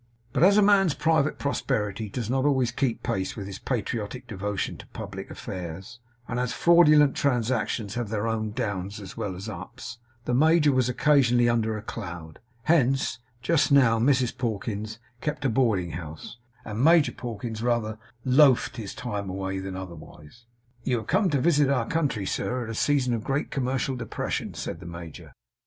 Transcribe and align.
But 0.33 0.41
as 0.41 0.57
a 0.57 0.63
man's 0.63 0.95
private 0.95 1.37
prosperity 1.37 2.09
does 2.09 2.27
not 2.27 2.43
always 2.43 2.71
keep 2.71 3.03
pace 3.03 3.35
with 3.35 3.45
his 3.45 3.59
patriotic 3.59 4.25
devotion 4.25 4.75
to 4.77 4.87
public 4.87 5.29
affairs; 5.29 5.99
and 6.27 6.39
as 6.39 6.53
fraudulent 6.53 7.15
transactions 7.15 7.93
have 7.93 8.09
their 8.09 8.25
downs 8.55 8.99
as 8.99 9.15
well 9.15 9.35
as 9.35 9.47
ups, 9.47 9.99
the 10.25 10.33
major 10.33 10.71
was 10.71 10.89
occasionally 10.89 11.47
under 11.47 11.77
a 11.77 11.83
cloud. 11.83 12.39
Hence, 12.63 13.19
just 13.43 13.71
now 13.71 13.99
Mrs 13.99 14.35
Pawkins 14.35 14.97
kept 15.21 15.45
a 15.45 15.49
boarding 15.49 15.91
house, 15.91 16.37
and 16.65 16.83
Major 16.83 17.11
Pawkins 17.11 17.61
rather 17.61 17.99
'loafed' 18.25 18.77
his 18.77 18.95
time 18.95 19.29
away 19.29 19.59
than 19.59 19.75
otherwise. 19.75 20.45
'You 20.83 20.97
have 20.97 21.05
come 21.07 21.29
to 21.29 21.39
visit 21.39 21.69
our 21.69 21.85
country, 21.85 22.25
sir, 22.25 22.63
at 22.63 22.71
a 22.71 22.73
season 22.73 23.13
of 23.13 23.23
great 23.23 23.51
commercial 23.51 23.95
depression,' 23.95 24.55
said 24.55 24.79
the 24.79 24.87
major. 24.87 25.31